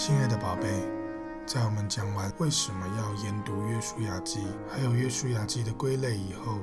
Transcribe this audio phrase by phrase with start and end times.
[0.00, 0.68] 亲爱的宝贝，
[1.44, 6.60] 在我们讲完为什么要研读约书亚记，还有约书亚记的归类以后，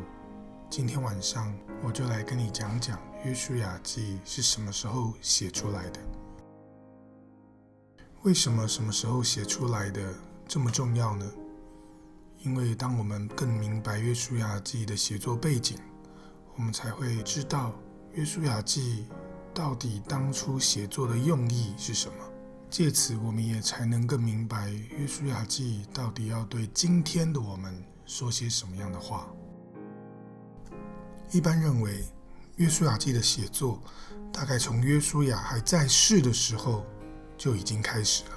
[0.70, 1.54] 今天晚上
[1.84, 6.00] 我就来跟你讲讲约书亚记是什么时候写出来的。
[8.24, 10.02] 为什么什么时候写出来的
[10.48, 11.30] 这么重要呢？
[12.38, 15.78] 因为当我们更明白约书亚记的写作背景，
[16.56, 17.74] 我们才会知道
[18.14, 19.06] 约书亚记
[19.54, 22.16] 到底当初写作的用意是什么。
[22.70, 29.28] 借此，我们也才能更明白约书亚记到底要对今天的我们说些什么样的话。
[31.32, 32.04] 一般认为，
[32.58, 33.82] 约书亚记的写作
[34.34, 36.86] 大概从约书亚还在世的时候
[37.38, 38.32] 就已经开始了。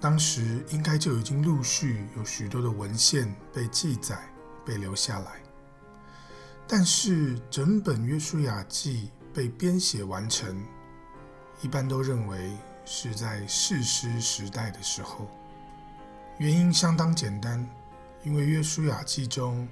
[0.00, 4.18] 当时应该就已经陆续有许多的文献被记载、
[4.64, 5.42] 被留下来。
[6.68, 10.56] 但是，整本约书亚记被编写完成，
[11.62, 12.56] 一般都认为。
[12.84, 15.26] 是在士师时代的时候，
[16.38, 17.64] 原因相当简单，
[18.24, 19.66] 因为约书亚记中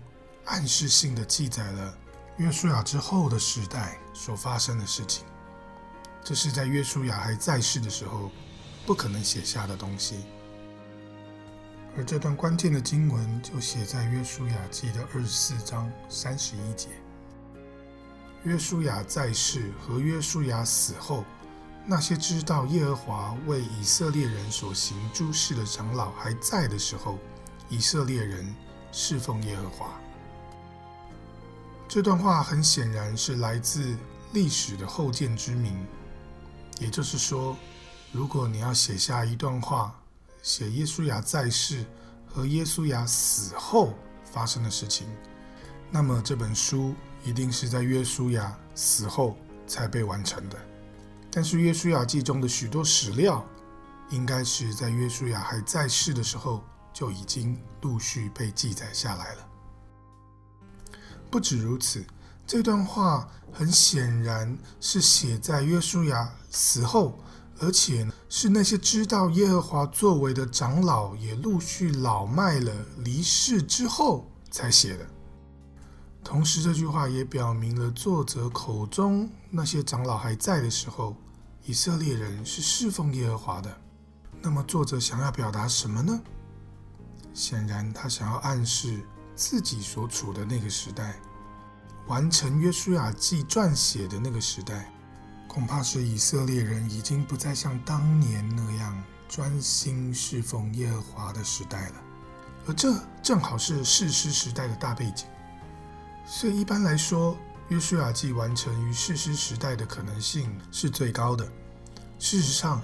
[0.44, 1.98] 暗示性的记载了
[2.36, 5.25] 约书亚之后的时代所发生的事情，
[6.22, 8.30] 这是在约书亚还在世的时候
[8.86, 10.24] 不可能写下的东西。
[11.97, 16.89] 而这段关键的经文就写在约书亚记的二十四章三十一节。
[18.45, 21.24] 约书亚在世和约书亚死后。
[21.91, 27.19] 那些知道耶和华为以色列人所行诸事的长老还在的时候，
[27.69, 28.55] 以色列人
[28.92, 30.00] 侍奉耶和华。
[31.88, 33.96] 这段话很显然是来自
[34.33, 35.84] 历史的后见之明，
[36.78, 37.56] 也就是说，
[38.12, 39.92] 如果你要写下一段话，
[40.42, 41.84] 写耶稣亚在世
[42.24, 45.08] 和耶稣亚死后发生的事情，
[45.91, 50.56] 那么这本书一定是在耶稣亚死后才被完成的。
[51.31, 53.47] 但是约书亚记中的许多史料，
[54.11, 59.48] 应该是在约书亚还在世的时候就已经陆续被记载下来了。
[61.30, 62.05] 不止如此，
[62.45, 67.17] 这段话很显然是写在约书亚死后，
[67.61, 75.07] 而且是那些知道耶和华作为的长老也陆续老迈了、离世之后才写的。
[76.23, 81.17] 同时，这句话也表明了作者口中那些长老还在的时候，
[81.64, 83.77] 以色列人是侍奉耶和华的。
[84.42, 86.20] 那么，作者想要表达什么呢？
[87.33, 89.01] 显然，他想要暗示
[89.35, 91.19] 自己所处的那个时代，
[92.07, 94.92] 完成约书亚记撰写的那个时代，
[95.48, 101.95] 恐怕是以色列人已经不再像当年那样专心侍奉耶和华的时代了。
[102.67, 105.27] 而这正好是士师时代的大背景。
[106.25, 107.36] 所以一般来说，
[107.69, 111.45] 约书亚记完成于士师时代的可能性是最高的。
[112.19, 112.83] 事实上，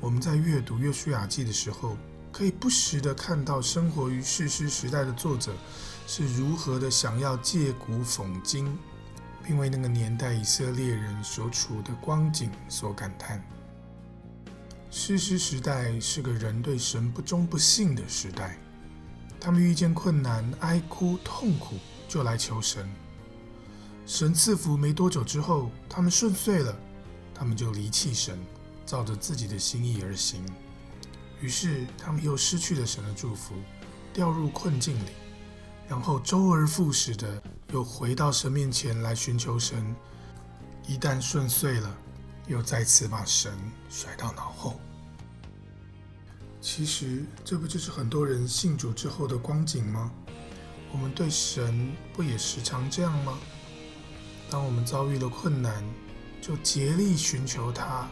[0.00, 1.96] 我们在阅读约书亚记的时候，
[2.32, 5.52] 可以不时地看到生活于士师时代的作者
[6.06, 8.76] 是如何的想要借古讽今，
[9.44, 13.44] 并为那个年代以色列人所处的光景所感叹。
[14.90, 18.58] 士师时代是个人对神不忠不信的时代，
[19.38, 21.76] 他们遇见困难，哀哭痛苦。
[22.10, 22.90] 就来求神，
[24.04, 26.76] 神赐福没多久之后，他们顺遂了，
[27.32, 28.36] 他们就离弃神，
[28.84, 30.44] 照着自己的心意而行，
[31.40, 33.54] 于是他们又失去了神的祝福，
[34.12, 35.10] 掉入困境里，
[35.88, 37.40] 然后周而复始的
[37.72, 39.94] 又回到神面前来寻求神，
[40.88, 41.96] 一旦顺遂了，
[42.48, 43.52] 又再次把神
[43.88, 44.80] 甩到脑后。
[46.60, 50.10] 其实这不就是很多人信主之后的光景吗？
[50.92, 53.38] 我们对神不也时常这样吗？
[54.50, 55.84] 当我们遭遇了困难，
[56.42, 58.08] 就竭力寻求他，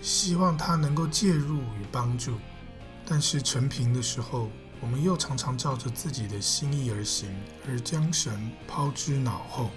[0.00, 2.38] 希望他能够介入与帮助。
[3.04, 4.48] 但是成平的时候，
[4.80, 7.28] 我们又常常照着自己的心意而行，
[7.68, 9.70] 而将神抛之脑后。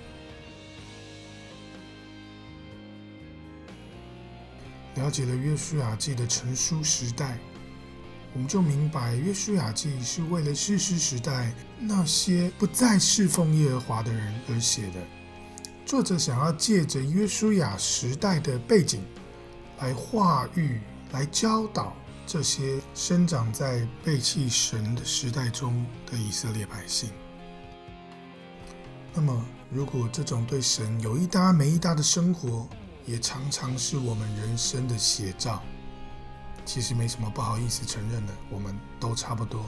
[4.94, 7.40] 了解了约书亚记的成书时代。
[8.36, 15.00] 我们就明白，约书亚记是为了士师时代那些不再侍奉耶和华的人而写的。
[15.86, 19.02] 作者想要借着约书亚时代的背景，
[19.80, 20.82] 来化育、
[21.14, 21.96] 来教导
[22.28, 27.12] 这些生长在背弃神的时代中的以色列百姓。
[29.14, 32.68] 那么，如果这种对神有一搭没一搭的生活，
[33.06, 35.64] 也常常是我们人生的写照。
[36.66, 39.64] 其实没什么不好意思承认的，我们都差不多。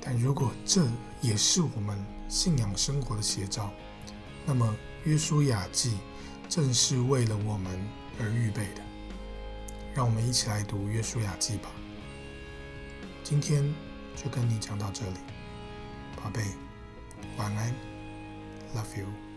[0.00, 0.84] 但如果这
[1.20, 3.72] 也是我们信仰生活的写照，
[4.44, 4.74] 那么
[5.04, 5.96] 约书亚记
[6.48, 7.80] 正是为了我们
[8.20, 8.82] 而预备的。
[9.94, 11.68] 让我们一起来读《约书亚记》吧。
[13.22, 13.62] 今天
[14.16, 15.18] 就跟你讲到这里，
[16.16, 16.42] 宝贝，
[17.36, 17.72] 晚安
[18.74, 19.31] ，Love you。